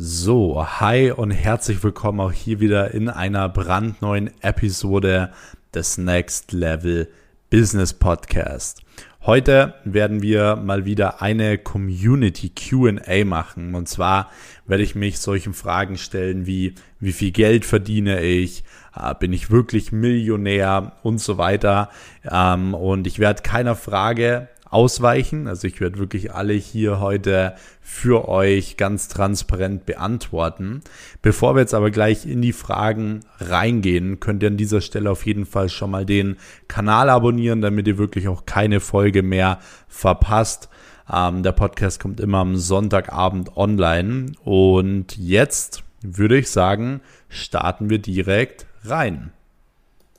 [0.00, 5.32] So, hi und herzlich willkommen auch hier wieder in einer brandneuen Episode
[5.74, 7.08] des Next Level
[7.50, 8.82] Business Podcast.
[9.22, 13.74] Heute werden wir mal wieder eine Community QA machen.
[13.74, 14.30] Und zwar
[14.68, 18.62] werde ich mich solchen Fragen stellen wie, wie viel Geld verdiene ich?
[18.94, 21.90] Äh, bin ich wirklich Millionär und so weiter?
[22.22, 25.46] Ähm, und ich werde keiner Frage ausweichen.
[25.46, 30.82] Also ich werde wirklich alle hier heute für euch ganz transparent beantworten.
[31.22, 35.26] Bevor wir jetzt aber gleich in die Fragen reingehen, könnt ihr an dieser Stelle auf
[35.26, 36.36] jeden Fall schon mal den
[36.68, 39.58] Kanal abonnieren, damit ihr wirklich auch keine Folge mehr
[39.88, 40.68] verpasst.
[41.10, 44.32] Ähm, der Podcast kommt immer am Sonntagabend online.
[44.44, 49.32] Und jetzt würde ich sagen, starten wir direkt rein.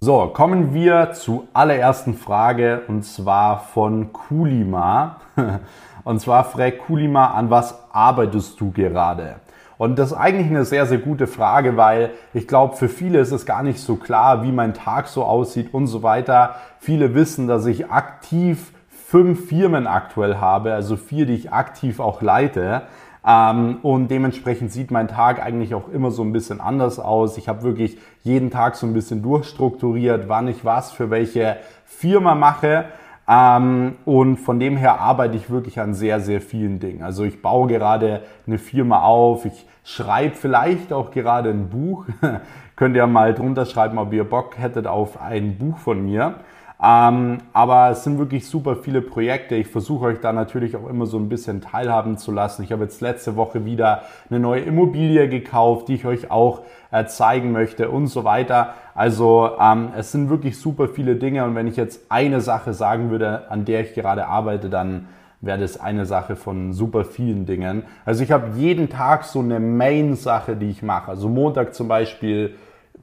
[0.02, 5.18] So, kommen wir zur allerersten Frage und zwar von Kulima.
[6.06, 9.36] Und zwar fragt Kulima, an was arbeitest du gerade?
[9.78, 13.34] Und das ist eigentlich eine sehr, sehr gute Frage, weil ich glaube, für viele ist
[13.34, 16.56] es gar nicht so klar, wie mein Tag so aussieht und so weiter.
[16.80, 22.22] Viele wissen, dass ich aktiv fünf Firmen aktuell habe, also vier, die ich aktiv auch
[22.22, 22.84] leite.
[23.26, 27.38] Ähm, und dementsprechend sieht mein Tag eigentlich auch immer so ein bisschen anders aus.
[27.38, 32.36] Ich habe wirklich jeden Tag so ein bisschen durchstrukturiert, wann ich was für welche Firma
[32.36, 32.86] mache.
[33.28, 37.04] Ähm, und von dem her arbeite ich wirklich an sehr, sehr vielen Dingen.
[37.04, 42.06] Also ich baue gerade eine Firma auf, ich schreibe vielleicht auch gerade ein Buch.
[42.76, 46.36] Könnt ihr mal drunter schreiben, ob ihr Bock hättet auf ein Buch von mir.
[46.82, 49.56] Ähm, aber es sind wirklich super viele Projekte.
[49.56, 52.64] Ich versuche euch da natürlich auch immer so ein bisschen teilhaben zu lassen.
[52.64, 57.06] Ich habe jetzt letzte Woche wieder eine neue Immobilie gekauft, die ich euch auch äh,
[57.06, 58.76] zeigen möchte und so weiter.
[58.96, 63.12] Also ähm, es sind wirklich super viele Dinge und wenn ich jetzt eine Sache sagen
[63.12, 65.08] würde, an der ich gerade arbeite, dann
[65.42, 67.84] wäre das eine Sache von super vielen Dingen.
[68.06, 71.12] Also ich habe jeden Tag so eine Main-Sache, die ich mache.
[71.12, 72.56] Also Montag zum Beispiel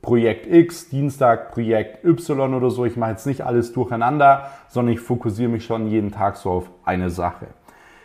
[0.07, 2.85] Projekt X, Dienstag Projekt Y oder so.
[2.85, 6.71] Ich mache jetzt nicht alles durcheinander, sondern ich fokussiere mich schon jeden Tag so auf
[6.85, 7.49] eine Sache.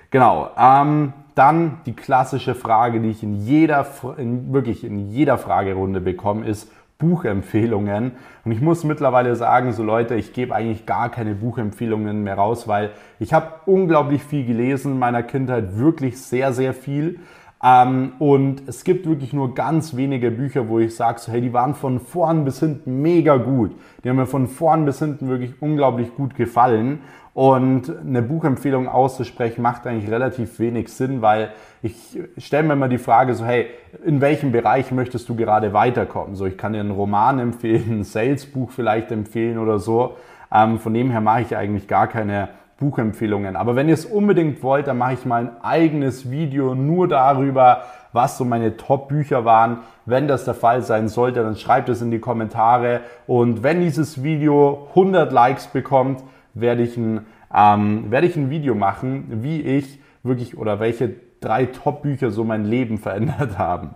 [0.10, 0.50] Genau.
[0.58, 3.86] Ähm, dann die klassische Frage, die ich in jeder,
[4.18, 8.14] in, wirklich in jeder Fragerunde bekomme, ist Buchempfehlungen.
[8.46, 12.68] Und ich muss mittlerweile sagen, so Leute, ich gebe eigentlich gar keine Buchempfehlungen mehr raus,
[12.68, 17.20] weil ich habe unglaublich viel gelesen in meiner Kindheit, wirklich sehr, sehr viel.
[17.64, 21.54] Ähm, und es gibt wirklich nur ganz wenige Bücher, wo ich sage, so, hey, die
[21.54, 23.76] waren von vorn bis hinten mega gut.
[24.04, 27.02] Die haben mir von vorn bis hinten wirklich unglaublich gut gefallen.
[27.34, 31.52] Und eine Buchempfehlung auszusprechen macht eigentlich relativ wenig Sinn, weil
[31.82, 33.68] ich stelle mir immer die Frage so, hey,
[34.04, 36.36] in welchem Bereich möchtest du gerade weiterkommen?
[36.36, 40.18] So, ich kann dir einen Roman empfehlen, ein Salesbuch vielleicht empfehlen oder so.
[40.54, 42.50] Ähm, von dem her mache ich eigentlich gar keine
[42.82, 43.56] Buchempfehlungen.
[43.56, 47.84] Aber wenn ihr es unbedingt wollt, dann mache ich mal ein eigenes Video nur darüber,
[48.12, 49.82] was so meine Top-Bücher waren.
[50.06, 53.02] Wenn das der Fall sein sollte, dann schreibt es in die Kommentare.
[53.28, 56.24] Und wenn dieses Video 100 Likes bekommt,
[56.56, 57.22] werde ich ein,
[57.56, 62.66] ähm, werde ich ein Video machen, wie ich wirklich oder welche drei Top-Bücher so mein
[62.66, 63.92] Leben verändert haben.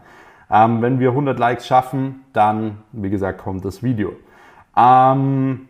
[0.49, 4.13] Ähm, wenn wir 100 Likes schaffen, dann, wie gesagt, kommt das Video.
[4.77, 5.69] Ähm,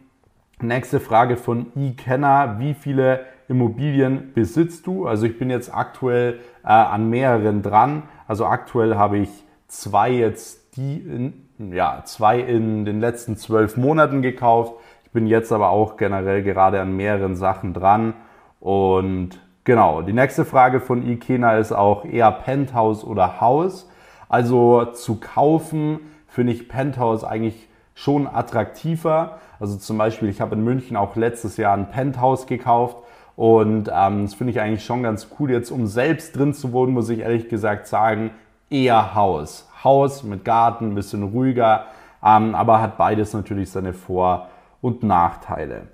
[0.62, 2.56] Nächste Frage von eKenner.
[2.60, 5.06] Wie viele Immobilien besitzt du?
[5.06, 8.04] Also ich bin jetzt aktuell äh, an mehreren dran.
[8.26, 9.30] Also aktuell habe ich
[9.68, 14.76] zwei jetzt, die in, ja, zwei in den letzten zwölf Monaten gekauft.
[15.04, 18.14] Ich bin jetzt aber auch generell gerade an mehreren Sachen dran.
[18.62, 23.90] Und genau, die nächste Frage von eKenner ist auch eher Penthouse oder Haus.
[24.30, 29.40] Also zu kaufen finde ich Penthouse eigentlich schon attraktiver.
[29.60, 32.98] Also zum Beispiel, ich habe in München auch letztes Jahr ein Penthouse gekauft
[33.36, 35.50] und ähm, das finde ich eigentlich schon ganz cool.
[35.50, 38.32] Jetzt, um selbst drin zu wohnen, muss ich ehrlich gesagt sagen,
[38.70, 39.68] eher Haus.
[39.84, 41.86] Haus mit Garten, ein bisschen ruhiger,
[42.24, 44.50] ähm, aber hat beides natürlich seine Vor-
[44.82, 45.88] und Nachteile.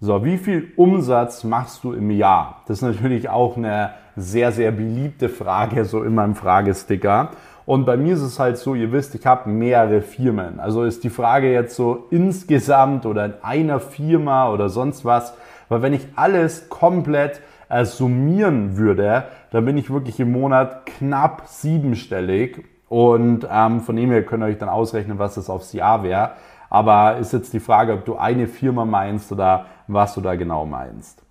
[0.00, 2.62] So, wie viel Umsatz machst du im Jahr?
[2.66, 7.30] Das ist natürlich auch eine sehr, sehr beliebte Frage, so in meinem Fragesticker.
[7.68, 10.58] Und bei mir ist es halt so, ihr wisst, ich habe mehrere Firmen.
[10.58, 15.34] Also ist die Frage jetzt so insgesamt oder in einer Firma oder sonst was.
[15.68, 21.42] Weil wenn ich alles komplett äh, summieren würde, dann bin ich wirklich im Monat knapp
[21.44, 22.64] siebenstellig.
[22.88, 26.30] Und ähm, von dem her könnt ihr euch dann ausrechnen, was das aufs Jahr wäre.
[26.70, 30.64] Aber ist jetzt die Frage, ob du eine Firma meinst oder was du da genau
[30.64, 31.22] meinst.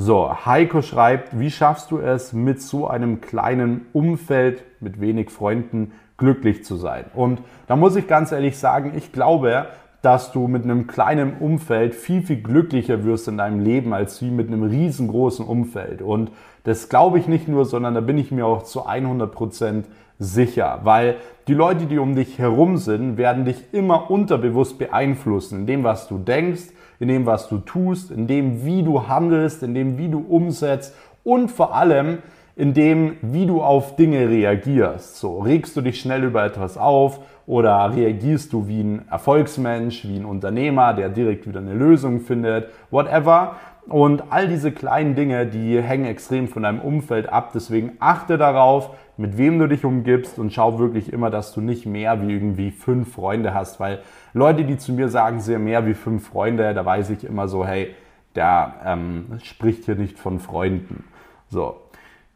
[0.00, 5.90] So, Heiko schreibt, wie schaffst du es, mit so einem kleinen Umfeld, mit wenig Freunden,
[6.16, 7.06] glücklich zu sein?
[7.14, 9.66] Und da muss ich ganz ehrlich sagen, ich glaube,
[10.00, 14.30] dass du mit einem kleinen Umfeld viel, viel glücklicher wirst in deinem Leben als wie
[14.30, 16.00] mit einem riesengroßen Umfeld.
[16.00, 16.30] Und
[16.62, 19.86] das glaube ich nicht nur, sondern da bin ich mir auch zu 100 Prozent
[20.20, 21.16] sicher, weil
[21.48, 26.06] die Leute, die um dich herum sind, werden dich immer unterbewusst beeinflussen in dem, was
[26.06, 26.68] du denkst,
[27.00, 30.94] in dem, was du tust, in dem, wie du handelst, in dem, wie du umsetzt
[31.24, 32.18] und vor allem
[32.56, 35.16] in dem, wie du auf Dinge reagierst.
[35.16, 40.16] So, regst du dich schnell über etwas auf oder reagierst du wie ein Erfolgsmensch, wie
[40.16, 43.56] ein Unternehmer, der direkt wieder eine Lösung findet, whatever.
[43.88, 47.52] Und all diese kleinen Dinge, die hängen extrem von deinem Umfeld ab.
[47.54, 51.86] Deswegen achte darauf, mit wem du dich umgibst und schau wirklich immer, dass du nicht
[51.86, 54.00] mehr wie irgendwie fünf Freunde hast, weil
[54.34, 57.66] Leute, die zu mir sagen, sehr mehr wie fünf Freunde, da weiß ich immer so,
[57.66, 57.94] hey,
[58.34, 61.04] der ähm, spricht hier nicht von Freunden.
[61.48, 61.76] So,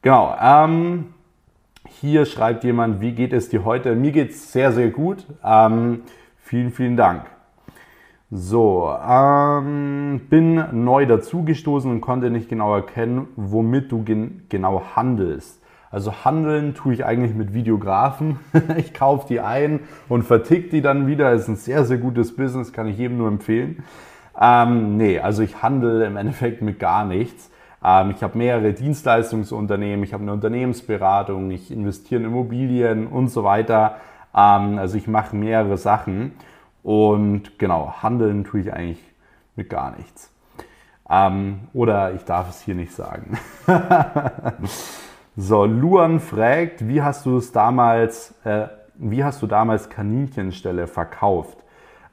[0.00, 0.34] genau.
[0.40, 1.12] Ähm,
[1.86, 3.94] hier schreibt jemand, wie geht es dir heute?
[3.94, 5.26] Mir geht es sehr, sehr gut.
[5.44, 6.02] Ähm,
[6.38, 7.26] vielen, vielen Dank.
[8.34, 15.62] So, ähm, bin neu dazugestoßen und konnte nicht genau erkennen, womit du gen genau handelst.
[15.90, 18.38] Also handeln tue ich eigentlich mit Videografen.
[18.78, 21.30] ich kaufe die ein und vertick die dann wieder.
[21.34, 23.84] Ist ein sehr, sehr gutes Business, kann ich jedem nur empfehlen.
[24.40, 27.50] Ähm, nee, also ich handle im Endeffekt mit gar nichts.
[27.84, 33.44] Ähm, ich habe mehrere Dienstleistungsunternehmen, ich habe eine Unternehmensberatung, ich investiere in Immobilien und so
[33.44, 33.96] weiter.
[34.34, 36.32] Ähm, also ich mache mehrere Sachen.
[36.82, 39.02] Und genau, handeln tue ich eigentlich
[39.56, 40.32] mit gar nichts.
[41.08, 43.38] Ähm, oder ich darf es hier nicht sagen.
[45.36, 51.58] so, Luan fragt, wie hast du es damals, äh, wie hast du damals Kaninchenstelle verkauft?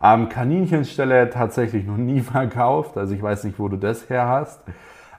[0.02, 4.62] Ähm, Kaninchenstelle tatsächlich noch nie verkauft, also ich weiß nicht, wo du das her hast.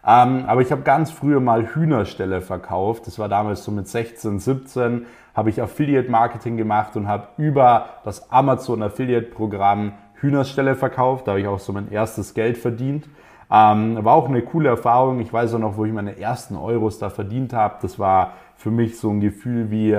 [0.06, 3.06] Ähm, aber ich habe ganz früher mal Hühnerstelle verkauft.
[3.06, 7.90] Das war damals so mit 16, 17 habe ich Affiliate Marketing gemacht und habe über
[8.04, 11.26] das Amazon Affiliate Programm Hühnerstelle verkauft.
[11.26, 13.08] Da habe ich auch so mein erstes Geld verdient.
[13.50, 15.20] Ähm, war auch eine coole Erfahrung.
[15.20, 17.76] Ich weiß auch noch, wo ich meine ersten Euros da verdient habe.
[17.82, 19.96] Das war für mich so ein Gefühl wie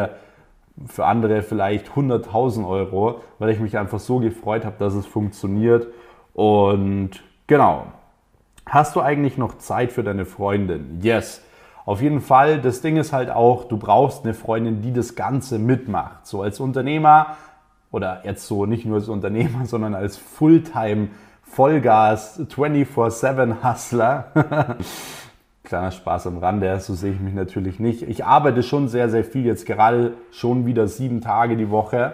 [0.88, 5.88] für andere vielleicht 100.000 Euro, weil ich mich einfach so gefreut habe, dass es funktioniert.
[6.34, 7.88] Und genau.
[8.66, 11.00] Hast du eigentlich noch Zeit für deine Freundin?
[11.02, 11.44] Yes.
[11.86, 15.58] Auf jeden Fall, das Ding ist halt auch, du brauchst eine Freundin, die das Ganze
[15.58, 16.28] mitmacht.
[16.28, 17.38] So als Unternehmer
[17.92, 21.10] oder jetzt so nicht nur als Unternehmer, sondern als Fulltime
[21.44, 24.26] Vollgas 24/7 Hustler.
[25.64, 28.04] Kleiner Spaß am Rande, so sehe ich mich natürlich nicht.
[28.04, 32.14] Ich arbeite schon sehr, sehr viel, jetzt gerade schon wieder sieben Tage die Woche.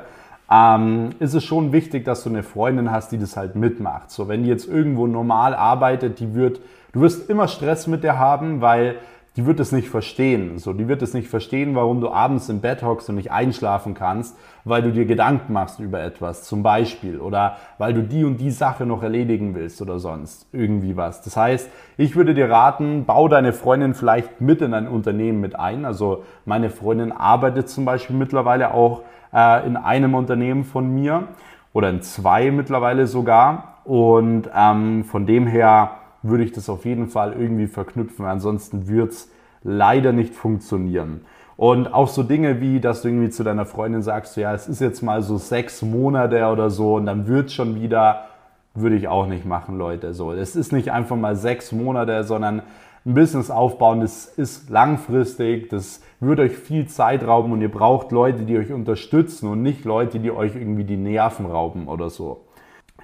[0.50, 4.12] Ähm, ist es schon wichtig, dass du eine Freundin hast, die das halt mitmacht.
[4.12, 6.62] So, wenn die jetzt irgendwo normal arbeitet, die wird,
[6.94, 8.96] du wirst immer Stress mit der haben, weil
[9.38, 10.58] die wird es nicht verstehen.
[10.58, 13.94] So, die wird es nicht verstehen, warum du abends im Bett hockst und nicht einschlafen
[13.94, 14.36] kannst,
[14.66, 18.50] weil du dir Gedanken machst über etwas, zum Beispiel, oder weil du die und die
[18.50, 21.22] Sache noch erledigen willst oder sonst irgendwie was.
[21.22, 25.58] Das heißt, ich würde dir raten, bau deine Freundin vielleicht mit in ein Unternehmen mit
[25.58, 25.86] ein.
[25.86, 31.28] Also meine Freundin arbeitet zum Beispiel mittlerweile auch äh, in einem Unternehmen von mir
[31.74, 33.76] oder in zwei mittlerweile sogar.
[33.84, 35.92] Und ähm, von dem her
[36.28, 38.26] würde ich das auf jeden Fall irgendwie verknüpfen.
[38.26, 39.32] Ansonsten wird es
[39.64, 41.22] leider nicht funktionieren.
[41.58, 44.80] Und auch so Dinge wie, dass du irgendwie zu deiner Freundin sagst, ja, es ist
[44.80, 48.26] jetzt mal so sechs Monate oder so und dann wird schon wieder,
[48.76, 50.14] würde ich auch nicht machen, Leute.
[50.14, 52.62] So, es ist nicht einfach mal sechs Monate, sondern
[53.06, 58.12] ein Business aufbauen, das ist langfristig, das wird euch viel Zeit rauben und ihr braucht
[58.12, 62.47] Leute, die euch unterstützen und nicht Leute, die euch irgendwie die Nerven rauben oder so.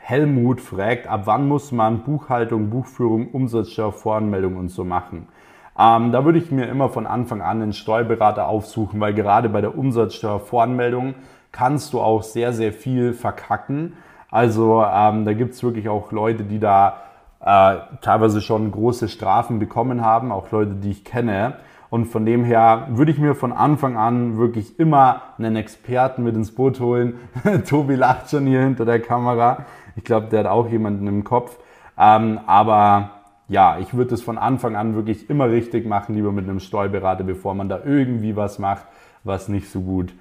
[0.05, 5.29] Helmut fragt, ab wann muss man Buchhaltung, Buchführung, Umsatzsteuer, Voranmeldung und so machen?
[5.79, 9.61] Ähm, da würde ich mir immer von Anfang an einen Steuerberater aufsuchen, weil gerade bei
[9.61, 11.15] der Umsatzsteuervoranmeldung
[11.53, 13.93] kannst du auch sehr, sehr viel verkacken.
[14.29, 16.97] Also ähm, da gibt es wirklich auch Leute, die da
[17.39, 21.53] äh, teilweise schon große Strafen bekommen haben, auch Leute, die ich kenne.
[21.89, 26.35] Und von dem her würde ich mir von Anfang an wirklich immer einen Experten mit
[26.35, 27.19] ins Boot holen.
[27.69, 29.65] Tobi lacht schon hier hinter der Kamera.
[29.95, 31.57] Ich glaube, der hat auch jemanden im Kopf.
[31.97, 33.11] Ähm, aber
[33.47, 37.23] ja, ich würde es von Anfang an wirklich immer richtig machen, lieber mit einem Steuerberater,
[37.23, 38.85] bevor man da irgendwie was macht,
[39.23, 40.13] was nicht so gut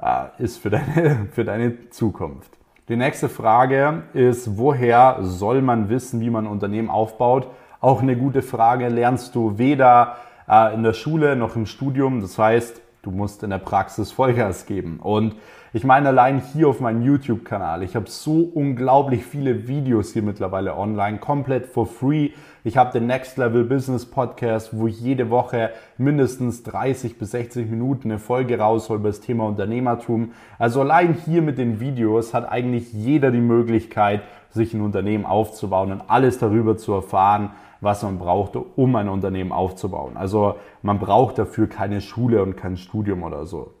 [0.00, 2.58] äh, ist für deine, für deine Zukunft.
[2.88, 7.48] Die nächste Frage ist, woher soll man wissen, wie man ein Unternehmen aufbaut?
[7.80, 8.88] Auch eine gute Frage.
[8.88, 10.16] Lernst du weder
[10.48, 12.22] äh, in der Schule noch im Studium.
[12.22, 14.98] Das heißt, du musst in der Praxis Vollgas geben.
[15.00, 15.34] Und
[15.72, 20.76] ich meine, allein hier auf meinem YouTube-Kanal, ich habe so unglaublich viele Videos hier mittlerweile
[20.76, 22.30] online, komplett for free.
[22.64, 27.70] Ich habe den Next Level Business Podcast, wo ich jede Woche mindestens 30 bis 60
[27.70, 30.32] Minuten eine Folge raushole über das Thema Unternehmertum.
[30.58, 35.92] Also allein hier mit den Videos hat eigentlich jeder die Möglichkeit, sich ein Unternehmen aufzubauen
[35.92, 37.50] und alles darüber zu erfahren,
[37.80, 40.16] was man braucht, um ein Unternehmen aufzubauen.
[40.16, 43.72] Also man braucht dafür keine Schule und kein Studium oder so.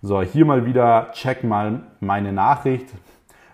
[0.00, 2.86] So, hier mal wieder, check mal meine Nachricht.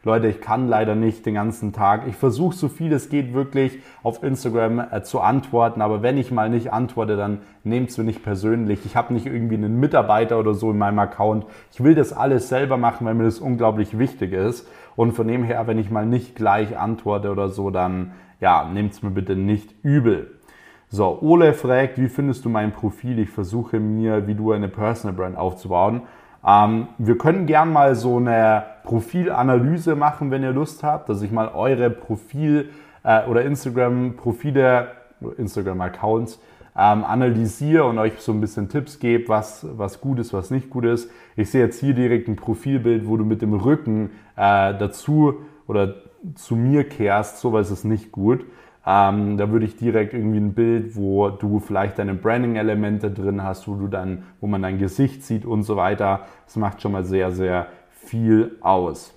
[0.03, 2.03] Leute, ich kann leider nicht den ganzen Tag.
[2.07, 6.31] Ich versuche so viel es geht wirklich auf Instagram äh, zu antworten, aber wenn ich
[6.31, 8.85] mal nicht antworte, dann nehmt es mir nicht persönlich.
[8.85, 11.47] Ich habe nicht irgendwie einen Mitarbeiter oder so in meinem Account.
[11.73, 14.69] Ich will das alles selber machen, weil mir das unglaublich wichtig ist.
[14.95, 18.13] Und von dem her, wenn ich mal nicht gleich antworte oder so, dann
[18.45, 20.33] ja, nehmt es mir bitte nicht übel.
[20.91, 23.19] So, Ole fragt, wie findest du mein Profil?
[23.19, 26.03] Ich versuche mir, wie du eine Personal Brand aufzubauen.
[26.47, 31.33] Ähm, wir können gern mal so eine Profilanalyse machen, wenn ihr Lust habt, dass ich
[31.33, 32.69] mal eure Profil-
[33.03, 34.89] äh, oder Instagram-Profile,
[35.39, 36.39] Instagram-Accounts
[36.77, 40.69] ähm, analysiere und euch so ein bisschen Tipps gebe, was, was gut ist, was nicht
[40.69, 41.11] gut ist.
[41.35, 45.37] Ich sehe jetzt hier direkt ein Profilbild, wo du mit dem Rücken äh, dazu
[45.67, 45.95] oder
[46.35, 48.45] zu mir kehrst, sowas ist nicht gut.
[48.87, 53.67] Ähm, da würde ich direkt irgendwie ein Bild, wo du vielleicht deine Branding-Elemente drin hast,
[53.67, 56.27] wo du dann, wo man dein Gesicht sieht und so weiter.
[56.45, 59.15] Das macht schon mal sehr, sehr viel aus.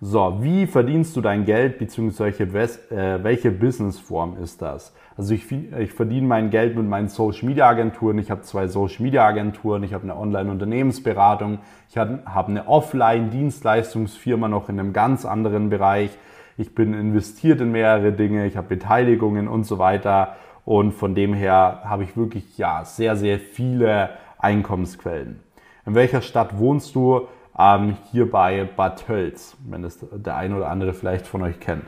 [0.00, 4.94] So, wie verdienst du dein Geld, beziehungsweise äh, welche Businessform ist das?
[5.16, 8.18] Also ich, ich verdiene mein Geld mit meinen Social Media Agenturen.
[8.18, 11.58] Ich habe zwei Social Media Agenturen, ich habe eine Online-Unternehmensberatung,
[11.90, 16.10] ich habe eine Offline-Dienstleistungsfirma noch in einem ganz anderen Bereich
[16.58, 20.34] ich bin investiert in mehrere Dinge, ich habe Beteiligungen und so weiter.
[20.64, 25.38] Und von dem her habe ich wirklich ja sehr, sehr viele Einkommensquellen.
[25.86, 27.28] In welcher Stadt wohnst du?
[27.58, 31.84] Ähm, hier bei Bad Tölz, wenn das der eine oder andere vielleicht von euch kennt.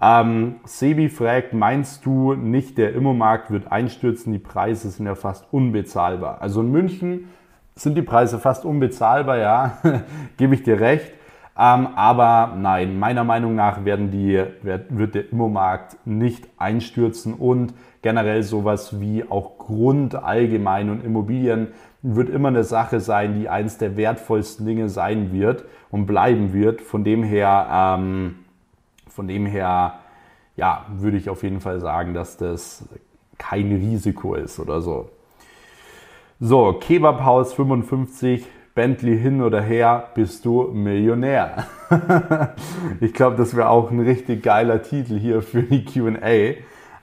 [0.00, 4.32] Ähm, Sebi fragt, meinst du nicht, der Immomarkt wird einstürzen?
[4.32, 6.40] Die Preise sind ja fast unbezahlbar.
[6.40, 7.28] Also in München
[7.74, 9.78] sind die Preise fast unbezahlbar, ja,
[10.36, 11.12] gebe ich dir recht.
[11.58, 18.44] Ähm, aber nein, meiner Meinung nach werden die, wird der Immomarkt nicht einstürzen und generell
[18.44, 21.68] sowas wie auch Grund allgemein und Immobilien
[22.02, 26.80] wird immer eine Sache sein, die eines der wertvollsten Dinge sein wird und bleiben wird.
[26.80, 28.36] Von dem her, ähm,
[29.08, 29.98] von dem her,
[30.56, 32.88] ja, würde ich auf jeden Fall sagen, dass das
[33.36, 35.10] kein Risiko ist oder so.
[36.40, 41.66] So, Kebabhaus 55 Bentley hin oder her, bist du Millionär.
[43.00, 46.54] ich glaube, das wäre auch ein richtig geiler Titel hier für die QA.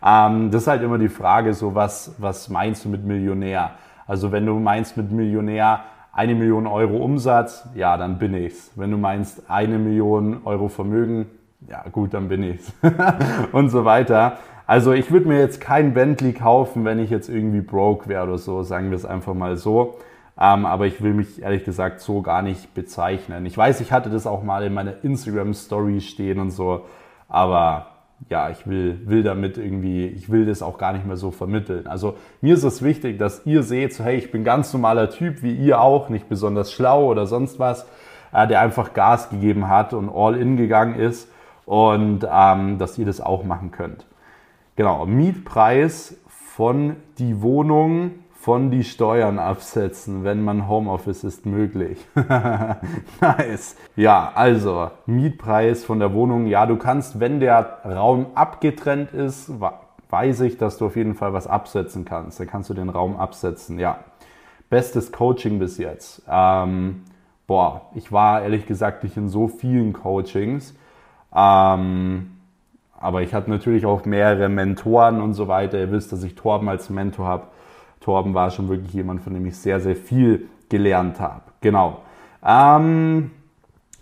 [0.06, 3.72] Ähm, das ist halt immer die Frage, so was, was meinst du mit Millionär?
[4.08, 5.82] Also wenn du meinst mit Millionär
[6.14, 8.72] eine Million Euro Umsatz, ja, dann bin ich's.
[8.76, 11.26] Wenn du meinst eine Million Euro Vermögen,
[11.68, 12.74] ja gut, dann bin ich's.
[13.52, 14.38] und so weiter.
[14.68, 18.38] Also ich würde mir jetzt kein Bentley kaufen, wenn ich jetzt irgendwie broke wäre oder
[18.38, 19.98] so, sagen wir es einfach mal so.
[20.40, 23.46] Ähm, aber ich will mich ehrlich gesagt so gar nicht bezeichnen.
[23.46, 26.86] Ich weiß, ich hatte das auch mal in meiner Instagram-Story stehen und so,
[27.30, 27.95] aber
[28.30, 31.86] ja, ich will, will damit irgendwie, ich will das auch gar nicht mehr so vermitteln.
[31.88, 35.44] Also mir ist es wichtig, dass ihr seht, so hey, ich bin ganz normaler Typ,
[35.44, 37.88] wie ihr auch, nicht besonders schlau oder sonst was,
[38.34, 41.32] äh, der einfach Gas gegeben hat und all in gegangen ist
[41.66, 44.06] und ähm, dass ihr das auch machen könnt.
[44.76, 48.12] Genau, Mietpreis von die Wohnung
[48.46, 51.98] von die Steuern absetzen, wenn man Homeoffice ist möglich.
[53.20, 53.76] nice.
[53.96, 56.46] Ja, also Mietpreis von der Wohnung.
[56.46, 59.52] Ja, du kannst, wenn der Raum abgetrennt ist,
[60.12, 62.40] weiß ich, dass du auf jeden Fall was absetzen kannst.
[62.40, 63.80] Dann kannst du den Raum absetzen.
[63.80, 64.02] Ja.
[64.70, 66.22] Bestes Coaching bis jetzt.
[66.30, 67.02] Ähm,
[67.48, 70.76] boah, ich war ehrlich gesagt nicht in so vielen Coachings.
[71.36, 72.30] Ähm,
[73.00, 75.80] aber ich hatte natürlich auch mehrere Mentoren und so weiter.
[75.80, 77.48] Ihr wisst, dass ich Torben als Mentor habe.
[78.00, 81.44] Torben war schon wirklich jemand, von dem ich sehr, sehr viel gelernt habe.
[81.62, 82.02] Genau.
[82.46, 83.32] Ähm,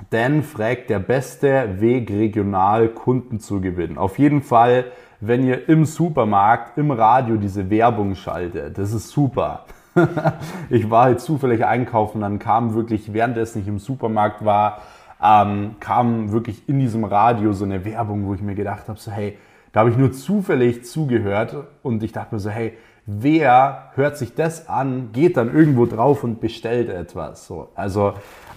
[0.10, 3.98] Dan fragt, der beste Weg, regional Kunden zu gewinnen.
[3.98, 4.86] Auf jeden Fall,
[5.22, 8.78] wenn ihr im Supermarkt, im Radio diese Werbung schaltet.
[8.78, 9.66] Das ist super.
[10.70, 14.82] ich war halt zufällig einkaufen, dann kam wirklich, währenddessen ich im Supermarkt war,
[15.22, 19.12] ähm, kam wirklich in diesem Radio so eine Werbung, wo ich mir gedacht habe, so
[19.12, 19.38] hey,
[19.72, 22.74] da habe ich nur zufällig zugehört und ich dachte mir so, hey,
[23.06, 27.48] wer hört sich das an, geht dann irgendwo drauf und bestellt etwas.
[27.48, 28.14] So, also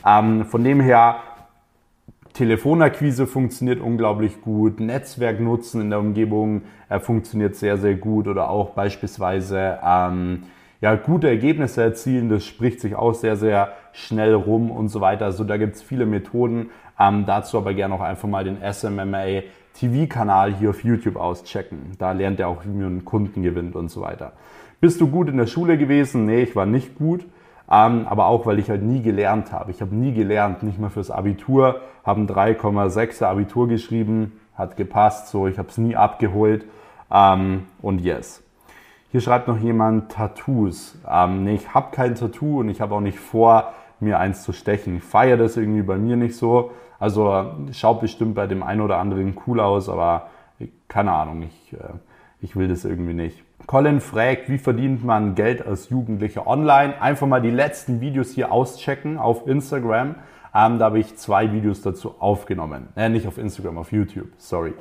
[0.07, 1.17] ähm, von dem her,
[2.33, 8.51] Telefonakquise funktioniert unglaublich gut, Netzwerk nutzen in der Umgebung äh, funktioniert sehr, sehr gut oder
[8.51, 10.43] auch beispielsweise ähm,
[10.83, 15.25] ja, gute Ergebnisse erzielen, das spricht sich auch sehr, sehr schnell rum und so weiter.
[15.25, 16.71] Also da gibt es viele Methoden.
[17.01, 19.43] Ähm, dazu aber gerne auch einfach mal den SMMA
[19.79, 21.93] TV-Kanal hier auf YouTube auschecken.
[21.99, 24.33] Da lernt er auch, wie man Kunden gewinnt und so weiter.
[24.81, 26.27] Bist du gut in der Schule gewesen?
[26.27, 27.25] Nee, ich war nicht gut.
[27.69, 29.71] Ähm, aber auch, weil ich halt nie gelernt habe.
[29.73, 35.29] Ich habe nie gelernt, nicht mal fürs Abitur, habe ein 3,6er Abitur geschrieben, hat gepasst,
[35.29, 36.65] so, ich habe es nie abgeholt
[37.11, 38.43] ähm, und yes.
[39.11, 40.99] Hier schreibt noch jemand Tattoos.
[41.09, 44.53] Ähm, nee, ich habe kein Tattoo und ich habe auch nicht vor, mir eins zu
[44.53, 44.97] stechen.
[44.99, 46.73] Ich feiere das irgendwie bei mir nicht so.
[46.99, 50.29] Also schaut bestimmt bei dem einen oder anderen cool aus, aber
[50.89, 51.95] keine Ahnung, ich, äh,
[52.41, 53.43] ich will das irgendwie nicht.
[53.67, 57.01] Colin fragt, wie verdient man Geld als Jugendlicher online?
[57.01, 60.17] Einfach mal die letzten Videos hier auschecken auf Instagram.
[60.55, 62.89] Ähm, da habe ich zwei Videos dazu aufgenommen.
[62.97, 64.73] Äh, nicht auf Instagram, auf YouTube, sorry.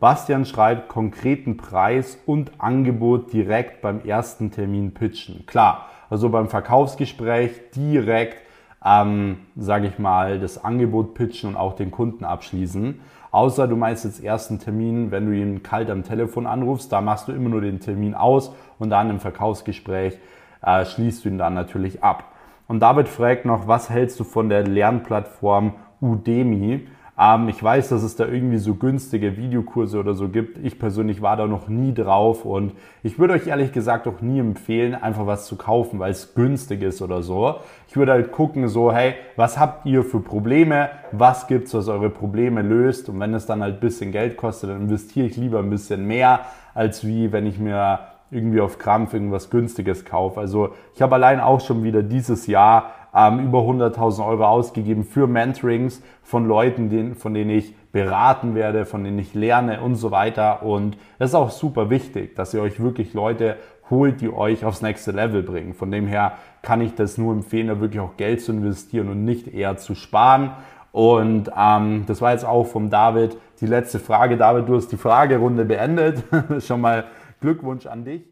[0.00, 5.44] Bastian schreibt, konkreten Preis und Angebot direkt beim ersten Termin pitchen.
[5.44, 8.42] Klar, also beim Verkaufsgespräch direkt,
[8.84, 13.00] ähm, sage ich mal, das Angebot pitchen und auch den Kunden abschließen.
[13.30, 17.28] Außer du meinst jetzt ersten Termin, wenn du ihn kalt am Telefon anrufst, da machst
[17.28, 20.18] du immer nur den Termin aus und dann im Verkaufsgespräch
[20.62, 22.24] äh, schließt du ihn dann natürlich ab.
[22.66, 26.86] Und David fragt noch, was hältst du von der Lernplattform Udemy?
[27.20, 30.56] Ähm, ich weiß, dass es da irgendwie so günstige Videokurse oder so gibt.
[30.64, 32.72] Ich persönlich war da noch nie drauf und
[33.02, 36.82] ich würde euch ehrlich gesagt auch nie empfehlen, einfach was zu kaufen, weil es günstig
[36.82, 37.56] ist oder so.
[37.88, 40.88] Ich würde halt gucken, so, hey, was habt ihr für Probleme?
[41.12, 43.10] Was gibt's, was eure Probleme löst?
[43.10, 46.06] Und wenn es dann halt ein bisschen Geld kostet, dann investiere ich lieber ein bisschen
[46.06, 46.40] mehr,
[46.72, 48.00] als wie wenn ich mir
[48.30, 50.40] irgendwie auf Krampf irgendwas Günstiges kaufe.
[50.40, 55.26] Also ich habe allein auch schon wieder dieses Jahr ähm, über 100.000 Euro ausgegeben für
[55.26, 60.10] Mentorings von Leuten, denen, von denen ich beraten werde, von denen ich lerne und so
[60.10, 60.62] weiter.
[60.62, 63.56] Und das ist auch super wichtig, dass ihr euch wirklich Leute
[63.90, 65.74] holt, die euch aufs nächste Level bringen.
[65.74, 69.24] Von dem her kann ich das nur empfehlen, da wirklich auch Geld zu investieren und
[69.24, 70.52] nicht eher zu sparen.
[70.92, 74.36] Und ähm, das war jetzt auch vom David die letzte Frage.
[74.36, 76.22] David, du hast die Fragerunde beendet.
[76.60, 77.04] Schon mal
[77.40, 78.29] Glückwunsch an dich.